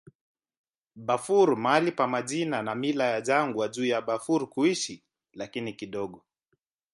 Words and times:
Bafur 1.07 1.49
mahali 1.57 1.91
pa 1.91 2.07
majina 2.07 2.61
na 2.63 2.75
mila 2.75 3.03
ya 3.03 3.21
jangwa 3.21 3.67
juu 3.67 3.85
ya 3.85 4.01
Bafur 4.01 4.49
kuishi, 4.49 5.03
lakini 5.33 5.73
kidogo. 5.73 6.25